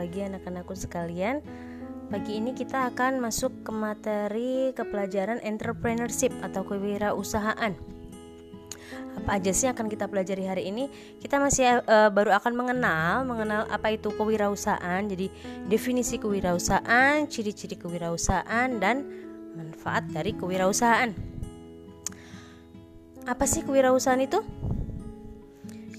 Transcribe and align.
pagi 0.00 0.24
anak-anakku 0.24 0.72
sekalian. 0.72 1.44
Pagi 2.08 2.40
ini 2.40 2.56
kita 2.56 2.88
akan 2.88 3.20
masuk 3.20 3.52
ke 3.60 3.70
materi 3.70 4.72
kepelajaran 4.72 5.44
entrepreneurship 5.44 6.32
atau 6.40 6.64
kewirausahaan. 6.64 7.76
Apa 9.20 9.36
aja 9.36 9.52
sih 9.52 9.68
yang 9.68 9.76
akan 9.76 9.92
kita 9.92 10.08
pelajari 10.08 10.48
hari 10.48 10.62
ini? 10.72 10.88
Kita 11.20 11.36
masih 11.36 11.84
uh, 11.84 12.08
baru 12.08 12.32
akan 12.32 12.52
mengenal 12.56 13.28
mengenal 13.28 13.68
apa 13.68 13.92
itu 13.92 14.08
kewirausahaan. 14.16 15.04
Jadi 15.04 15.28
definisi 15.68 16.16
kewirausahaan, 16.16 17.28
ciri-ciri 17.28 17.76
kewirausahaan 17.76 18.80
dan 18.80 19.04
manfaat 19.52 20.08
dari 20.08 20.32
kewirausahaan. 20.32 21.12
Apa 23.28 23.44
sih 23.44 23.62
kewirausahaan 23.62 24.24
itu? 24.24 24.40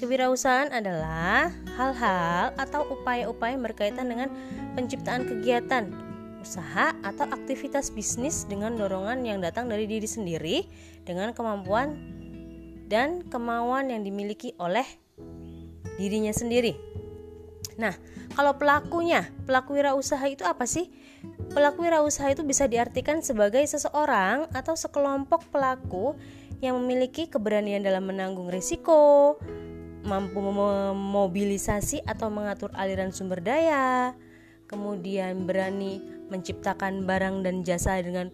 Kewirausahaan 0.02 0.74
adalah 0.74 1.54
hal-hal 1.82 2.54
atau 2.62 2.86
upaya-upaya 2.94 3.58
berkaitan 3.58 4.06
dengan 4.06 4.30
penciptaan 4.78 5.26
kegiatan, 5.26 5.90
usaha 6.38 6.94
atau 7.02 7.26
aktivitas 7.26 7.90
bisnis 7.90 8.46
dengan 8.46 8.78
dorongan 8.78 9.26
yang 9.26 9.42
datang 9.42 9.66
dari 9.66 9.90
diri 9.90 10.06
sendiri 10.06 10.70
dengan 11.02 11.34
kemampuan 11.34 11.98
dan 12.86 13.26
kemauan 13.26 13.90
yang 13.90 14.06
dimiliki 14.06 14.54
oleh 14.62 14.86
dirinya 15.98 16.30
sendiri. 16.30 16.78
Nah, 17.82 17.98
kalau 18.38 18.54
pelakunya, 18.62 19.26
pelaku 19.50 19.82
wirausaha 19.82 20.22
itu 20.30 20.46
apa 20.46 20.70
sih? 20.70 20.94
Pelaku 21.50 21.88
wirausaha 21.88 22.30
itu 22.30 22.46
bisa 22.46 22.70
diartikan 22.70 23.26
sebagai 23.26 23.64
seseorang 23.66 24.46
atau 24.54 24.78
sekelompok 24.78 25.50
pelaku 25.50 26.14
yang 26.62 26.78
memiliki 26.78 27.26
keberanian 27.26 27.82
dalam 27.82 28.06
menanggung 28.06 28.54
risiko, 28.54 29.36
mampu 30.12 30.44
memobilisasi 30.44 32.04
atau 32.04 32.28
mengatur 32.28 32.68
aliran 32.76 33.16
sumber 33.16 33.40
daya, 33.40 34.12
kemudian 34.68 35.48
berani 35.48 36.04
menciptakan 36.28 37.08
barang 37.08 37.48
dan 37.48 37.64
jasa 37.64 38.04
dengan 38.04 38.28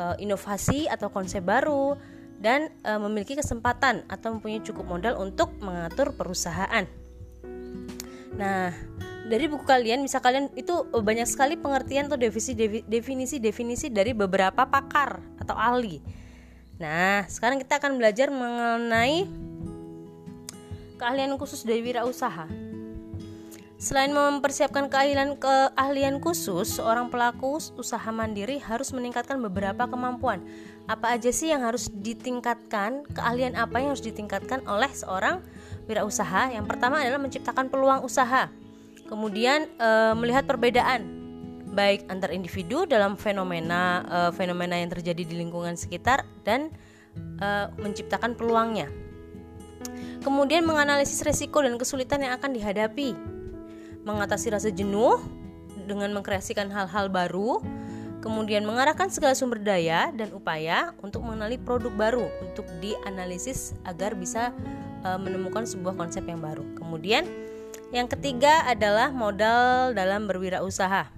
uh, 0.00 0.16
inovasi 0.16 0.88
atau 0.88 1.12
konsep 1.12 1.44
baru, 1.44 2.00
dan 2.40 2.72
uh, 2.88 2.96
memiliki 2.96 3.36
kesempatan 3.36 4.08
atau 4.08 4.40
mempunyai 4.40 4.64
cukup 4.64 4.88
modal 4.88 5.20
untuk 5.20 5.52
mengatur 5.60 6.16
perusahaan. 6.16 6.88
Nah, 8.38 8.72
dari 9.28 9.44
buku 9.44 9.68
kalian, 9.68 10.00
misal 10.00 10.24
kalian 10.24 10.48
itu 10.56 10.88
banyak 10.88 11.28
sekali 11.28 11.60
pengertian 11.60 12.08
atau 12.08 12.16
definisi-definisi 12.88 13.92
dari 13.92 14.16
beberapa 14.16 14.64
pakar 14.64 15.20
atau 15.36 15.52
ahli. 15.52 16.00
Nah, 16.78 17.26
sekarang 17.26 17.58
kita 17.58 17.82
akan 17.82 17.98
belajar 17.98 18.30
mengenai 18.30 19.26
keahlian 20.98 21.38
khusus 21.38 21.62
dari 21.62 21.80
wirausaha. 21.80 22.50
Selain 23.78 24.10
mempersiapkan 24.10 24.90
keahlian 24.90 25.38
keahlian 25.38 26.18
khusus, 26.18 26.82
seorang 26.82 27.14
pelaku 27.14 27.62
usaha 27.78 28.10
mandiri 28.10 28.58
harus 28.58 28.90
meningkatkan 28.90 29.38
beberapa 29.38 29.86
kemampuan. 29.86 30.42
Apa 30.90 31.14
aja 31.14 31.30
sih 31.30 31.54
yang 31.54 31.62
harus 31.62 31.86
ditingkatkan? 31.86 33.06
Keahlian 33.14 33.54
apa 33.54 33.78
yang 33.78 33.94
harus 33.94 34.02
ditingkatkan 34.02 34.66
oleh 34.66 34.90
seorang 34.90 35.46
wirausaha? 35.86 36.50
Yang 36.50 36.66
pertama 36.66 37.06
adalah 37.06 37.22
menciptakan 37.22 37.70
peluang 37.70 38.02
usaha. 38.02 38.50
Kemudian 39.06 39.70
e, 39.78 39.90
melihat 40.18 40.42
perbedaan 40.42 41.06
baik 41.70 42.10
antar 42.10 42.34
individu 42.34 42.82
dalam 42.82 43.14
fenomena 43.14 44.02
e, 44.10 44.18
fenomena 44.34 44.74
yang 44.74 44.90
terjadi 44.90 45.22
di 45.22 45.38
lingkungan 45.38 45.78
sekitar 45.78 46.26
dan 46.42 46.74
e, 47.38 47.48
menciptakan 47.78 48.34
peluangnya. 48.34 48.90
Kemudian 50.28 50.68
menganalisis 50.68 51.24
resiko 51.24 51.64
dan 51.64 51.80
kesulitan 51.80 52.20
yang 52.20 52.36
akan 52.36 52.52
dihadapi. 52.52 53.16
Mengatasi 54.04 54.52
rasa 54.52 54.68
jenuh 54.68 55.16
dengan 55.88 56.12
mengkreasikan 56.12 56.68
hal-hal 56.68 57.08
baru, 57.08 57.64
kemudian 58.20 58.68
mengarahkan 58.68 59.08
segala 59.08 59.32
sumber 59.32 59.56
daya 59.64 60.12
dan 60.12 60.28
upaya 60.36 60.92
untuk 61.00 61.24
mengenali 61.24 61.56
produk 61.56 61.88
baru 61.96 62.28
untuk 62.44 62.68
dianalisis 62.84 63.72
agar 63.88 64.12
bisa 64.12 64.52
e, 65.00 65.08
menemukan 65.16 65.64
sebuah 65.64 65.96
konsep 65.96 66.28
yang 66.28 66.44
baru. 66.44 66.76
Kemudian 66.76 67.24
yang 67.88 68.04
ketiga 68.04 68.68
adalah 68.68 69.08
modal 69.08 69.96
dalam 69.96 70.28
berwirausaha. 70.28 71.08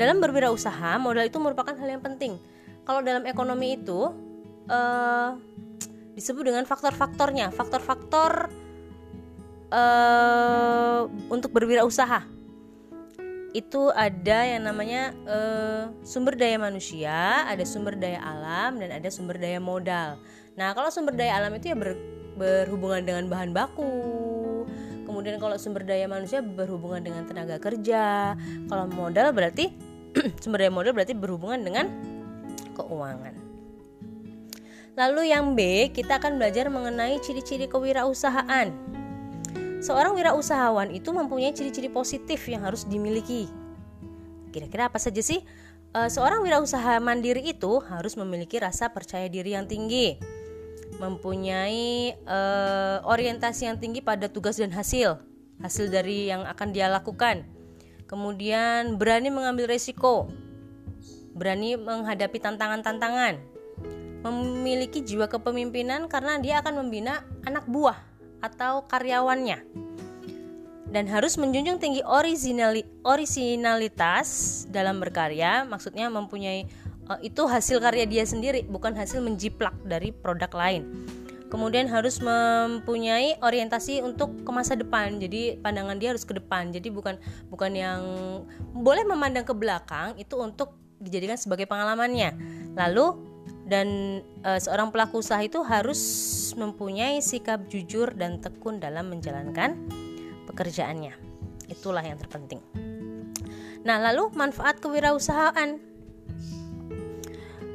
Dalam 0.00 0.16
berwirausaha, 0.24 0.96
modal 0.96 1.28
itu 1.28 1.36
merupakan 1.36 1.76
hal 1.76 1.88
yang 1.92 2.00
penting. 2.00 2.40
Kalau 2.88 3.04
dalam 3.04 3.28
ekonomi 3.28 3.76
itu, 3.76 4.16
uh, 4.72 5.36
disebut 6.18 6.50
dengan 6.50 6.66
faktor-faktornya, 6.66 7.54
faktor-faktor 7.54 8.50
uh, 9.70 11.06
untuk 11.30 11.54
berwirausaha. 11.54 12.26
Itu 13.54 13.94
ada 13.94 14.44
yang 14.44 14.66
namanya 14.66 15.14
uh, 15.24 15.94
sumber 16.02 16.34
daya 16.34 16.58
manusia, 16.58 17.46
ada 17.46 17.62
sumber 17.62 17.94
daya 17.94 18.18
alam, 18.20 18.82
dan 18.82 18.90
ada 18.92 19.08
sumber 19.08 19.38
daya 19.38 19.62
modal. 19.62 20.18
Nah, 20.58 20.74
kalau 20.74 20.90
sumber 20.90 21.14
daya 21.14 21.38
alam 21.38 21.54
itu 21.54 21.70
ya 21.70 21.76
ber, 21.78 21.94
berhubungan 22.34 23.06
dengan 23.06 23.24
bahan 23.30 23.54
baku. 23.54 23.94
Kemudian 25.08 25.40
kalau 25.40 25.56
sumber 25.56 25.86
daya 25.86 26.04
manusia 26.04 26.44
berhubungan 26.44 27.00
dengan 27.00 27.24
tenaga 27.24 27.56
kerja. 27.56 28.36
Kalau 28.68 28.84
modal 28.92 29.32
berarti 29.32 29.72
sumber 30.42 30.66
daya 30.66 30.72
modal 30.74 30.92
berarti 30.92 31.16
berhubungan 31.16 31.62
dengan 31.64 31.88
keuangan. 32.76 33.47
Lalu 34.98 35.30
yang 35.30 35.54
B, 35.54 35.94
kita 35.94 36.18
akan 36.18 36.42
belajar 36.42 36.66
mengenai 36.66 37.22
ciri-ciri 37.22 37.70
kewirausahaan. 37.70 38.74
Seorang 39.78 40.18
wirausahawan 40.18 40.90
itu 40.90 41.14
mempunyai 41.14 41.54
ciri-ciri 41.54 41.86
positif 41.86 42.42
yang 42.50 42.66
harus 42.66 42.82
dimiliki. 42.82 43.46
Kira-kira 44.50 44.90
apa 44.90 44.98
saja 44.98 45.22
sih? 45.22 45.46
E, 45.94 46.00
seorang 46.10 46.42
wirausaha 46.42 46.98
mandiri 46.98 47.46
itu 47.46 47.78
harus 47.86 48.18
memiliki 48.18 48.58
rasa 48.58 48.90
percaya 48.90 49.30
diri 49.30 49.54
yang 49.54 49.70
tinggi, 49.70 50.18
mempunyai 50.98 52.18
e, 52.18 52.38
orientasi 53.06 53.70
yang 53.70 53.78
tinggi 53.78 54.02
pada 54.02 54.26
tugas 54.26 54.58
dan 54.58 54.74
hasil, 54.74 55.22
hasil 55.62 55.94
dari 55.94 56.26
yang 56.26 56.42
akan 56.42 56.74
dia 56.74 56.90
lakukan. 56.90 57.46
Kemudian 58.10 58.98
berani 58.98 59.30
mengambil 59.30 59.70
resiko, 59.70 60.26
berani 61.38 61.78
menghadapi 61.78 62.42
tantangan-tantangan, 62.42 63.57
memiliki 64.26 65.02
jiwa 65.02 65.30
kepemimpinan 65.30 66.10
karena 66.10 66.38
dia 66.42 66.58
akan 66.58 66.84
membina 66.84 67.22
anak 67.46 67.64
buah 67.70 67.98
atau 68.42 68.86
karyawannya. 68.86 69.62
Dan 70.88 71.04
harus 71.04 71.36
menjunjung 71.36 71.76
tinggi 71.76 72.00
originali, 72.00 72.80
originalitas 73.04 74.64
dalam 74.72 75.04
berkarya 75.04 75.68
maksudnya 75.68 76.08
mempunyai 76.08 76.64
uh, 77.12 77.20
itu 77.20 77.44
hasil 77.44 77.76
karya 77.84 78.08
dia 78.08 78.24
sendiri 78.24 78.64
bukan 78.64 78.96
hasil 78.96 79.20
menjiplak 79.20 79.76
dari 79.84 80.16
produk 80.16 80.48
lain. 80.56 80.88
Kemudian 81.48 81.88
harus 81.88 82.20
mempunyai 82.20 83.40
orientasi 83.40 84.04
untuk 84.04 84.44
ke 84.44 84.50
masa 84.52 84.76
depan 84.76 85.16
jadi 85.16 85.56
pandangan 85.60 85.96
dia 85.96 86.12
harus 86.12 86.24
ke 86.24 86.36
depan. 86.36 86.72
Jadi 86.72 86.88
bukan 86.88 87.16
bukan 87.52 87.72
yang 87.72 88.00
boleh 88.72 89.04
memandang 89.04 89.44
ke 89.44 89.52
belakang 89.56 90.16
itu 90.20 90.36
untuk 90.40 90.76
dijadikan 91.00 91.36
sebagai 91.40 91.64
pengalamannya. 91.64 92.36
Lalu 92.76 93.27
dan 93.68 94.20
e, 94.40 94.50
seorang 94.56 94.88
pelaku 94.88 95.20
usaha 95.20 95.38
itu 95.44 95.60
harus 95.60 96.00
mempunyai 96.56 97.20
sikap 97.20 97.68
jujur 97.68 98.16
dan 98.16 98.40
tekun 98.40 98.80
dalam 98.80 99.12
menjalankan 99.12 99.76
pekerjaannya. 100.48 101.12
Itulah 101.68 102.00
yang 102.00 102.16
terpenting. 102.16 102.64
Nah, 103.84 104.00
lalu 104.00 104.32
manfaat 104.32 104.80
kewirausahaan. 104.80 105.76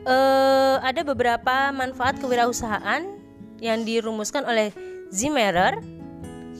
E, 0.03 0.17
ada 0.81 1.01
beberapa 1.05 1.69
manfaat 1.69 2.17
kewirausahaan 2.17 3.05
yang 3.61 3.85
dirumuskan 3.85 4.43
oleh 4.49 4.73
Zimmerer. 5.13 5.77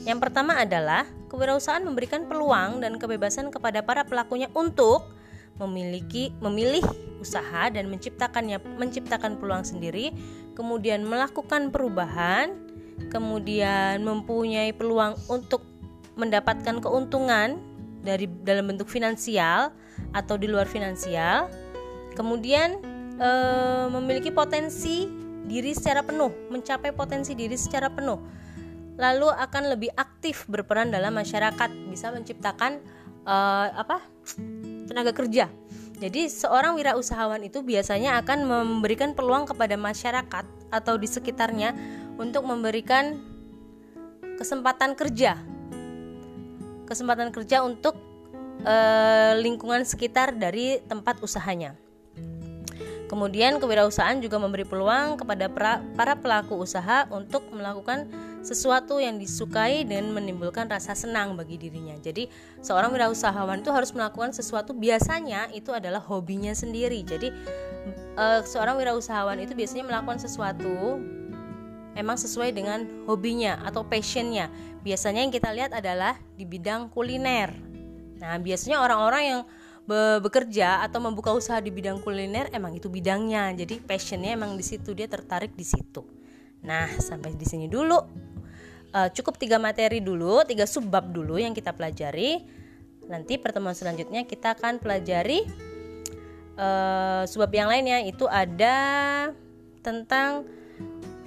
Yang 0.05 0.19
pertama 0.29 0.61
adalah 0.61 1.09
kewirausahaan 1.33 1.81
memberikan 1.81 2.29
peluang 2.29 2.85
dan 2.85 3.01
kebebasan 3.01 3.49
kepada 3.49 3.81
para 3.81 4.05
pelakunya 4.05 4.45
untuk 4.53 5.09
memiliki 5.61 6.33
memilih 6.41 6.81
usaha 7.21 7.69
dan 7.69 7.87
menciptakannya 7.87 8.59
menciptakan 8.77 9.37
peluang 9.39 9.63
sendiri, 9.63 10.11
kemudian 10.57 11.05
melakukan 11.05 11.69
perubahan, 11.69 12.57
kemudian 13.13 14.03
mempunyai 14.03 14.75
peluang 14.75 15.15
untuk 15.31 15.63
mendapatkan 16.19 16.83
keuntungan 16.83 17.57
dari 18.03 18.27
dalam 18.43 18.69
bentuk 18.69 18.91
finansial 18.91 19.71
atau 20.11 20.35
di 20.35 20.51
luar 20.51 20.67
finansial, 20.67 21.47
kemudian 22.13 22.77
e, 23.17 23.29
memiliki 23.89 24.29
potensi 24.29 25.07
diri 25.47 25.71
secara 25.71 26.03
penuh, 26.03 26.29
mencapai 26.51 26.91
potensi 26.91 27.33
diri 27.33 27.55
secara 27.55 27.87
penuh, 27.89 28.19
lalu 28.99 29.31
akan 29.31 29.63
lebih 29.73 29.89
aktif 29.95 30.45
berperan 30.51 30.91
dalam 30.91 31.15
masyarakat, 31.15 31.69
bisa 31.89 32.11
menciptakan 32.11 32.83
e, 33.23 33.35
apa 33.73 34.03
tenaga 34.93 35.09
kerja. 35.09 35.49
Jadi 35.97 36.29
seorang 36.29 36.77
wirausahawan 36.77 37.41
itu 37.41 37.65
biasanya 37.65 38.21
akan 38.21 38.45
memberikan 38.45 39.17
peluang 39.17 39.49
kepada 39.49 39.73
masyarakat 39.73 40.45
atau 40.69 40.93
di 41.01 41.09
sekitarnya 41.09 41.73
untuk 42.21 42.45
memberikan 42.45 43.17
kesempatan 44.37 44.93
kerja. 44.93 45.41
Kesempatan 46.85 47.33
kerja 47.33 47.65
untuk 47.65 47.97
eh, 48.61 49.33
lingkungan 49.41 49.81
sekitar 49.81 50.37
dari 50.37 50.77
tempat 50.85 51.17
usahanya. 51.25 51.82
Kemudian 53.13 53.61
kewirausahaan 53.61 54.17
juga 54.25 54.41
memberi 54.41 54.65
peluang 54.65 55.21
kepada 55.21 55.45
para 55.93 56.17
pelaku 56.17 56.57
usaha 56.57 57.05
untuk 57.13 57.45
melakukan 57.53 58.09
sesuatu 58.41 58.97
yang 58.97 59.21
disukai 59.21 59.85
dan 59.85 60.09
menimbulkan 60.17 60.65
rasa 60.65 60.97
senang 60.97 61.37
bagi 61.37 61.61
dirinya. 61.61 61.93
Jadi, 62.01 62.25
seorang 62.65 62.89
wirausahawan 62.89 63.61
itu 63.61 63.69
harus 63.69 63.93
melakukan 63.93 64.33
sesuatu 64.33 64.73
biasanya 64.73 65.45
itu 65.53 65.69
adalah 65.69 66.01
hobinya 66.01 66.57
sendiri. 66.57 67.05
Jadi, 67.05 67.29
uh, 68.17 68.41
seorang 68.41 68.81
wirausahawan 68.81 69.37
itu 69.45 69.53
biasanya 69.53 69.93
melakukan 69.93 70.17
sesuatu 70.17 70.97
emang 71.93 72.17
sesuai 72.17 72.49
dengan 72.49 73.05
hobinya 73.05 73.61
atau 73.61 73.85
passionnya. 73.85 74.49
Biasanya 74.81 75.21
yang 75.21 75.29
kita 75.29 75.53
lihat 75.53 75.69
adalah 75.69 76.17
di 76.33 76.49
bidang 76.49 76.89
kuliner. 76.89 77.53
Nah, 78.17 78.41
biasanya 78.41 78.81
orang-orang 78.81 79.23
yang 79.23 79.41
be 79.83 80.23
bekerja 80.23 80.79
atau 80.87 81.03
membuka 81.03 81.35
usaha 81.35 81.59
di 81.59 81.67
bidang 81.67 81.99
kuliner 81.99 82.47
emang 82.55 82.75
itu 82.75 82.87
bidangnya. 82.87 83.51
Jadi 83.51 83.83
passionnya 83.83 84.35
emang 84.35 84.55
di 84.55 84.63
situ 84.63 84.95
dia 84.95 85.07
tertarik 85.11 85.51
di 85.55 85.67
situ. 85.67 86.03
Nah 86.63 86.87
sampai 86.99 87.35
di 87.35 87.43
sini 87.43 87.67
dulu. 87.67 87.99
Uh, 88.93 89.09
cukup 89.09 89.41
tiga 89.41 89.57
materi 89.57 90.05
dulu 90.05 90.45
tiga 90.45 90.69
subbab 90.69 91.11
dulu 91.11 91.35
yang 91.41 91.51
kita 91.51 91.73
pelajari. 91.75 92.45
Nanti 93.09 93.35
pertemuan 93.41 93.75
selanjutnya 93.75 94.23
kita 94.23 94.55
akan 94.55 94.79
pelajari 94.79 95.43
uh, 96.55 97.27
subbab 97.27 97.51
yang 97.51 97.67
lainnya. 97.67 98.05
Itu 98.07 98.29
ada 98.31 98.77
tentang 99.83 100.47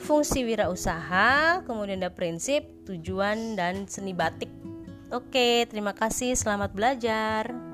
fungsi 0.01 0.47
wirausaha 0.47 1.61
kemudian 1.67 2.01
ada 2.01 2.15
prinsip 2.15 2.65
tujuan 2.89 3.59
dan 3.59 3.85
seni 3.91 4.17
batik. 4.17 4.49
Oke, 5.11 5.69
terima 5.69 5.93
kasih. 5.93 6.35
Selamat 6.35 6.75
belajar. 6.75 7.66